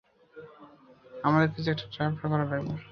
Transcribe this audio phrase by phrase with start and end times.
[1.23, 2.73] আমাদের কিছু একটা ড্র্যাফট করা লাগবে।